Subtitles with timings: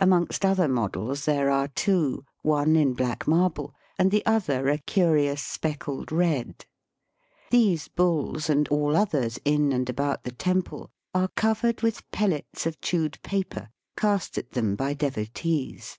[0.00, 5.42] Amongst other models there are two, one in black marble, and the other a curious
[5.42, 6.66] speckled red.
[7.50, 12.82] These bulls and all others in and about the temple are covered with pellets of
[12.82, 15.98] chewed paper, cast at them by devotees.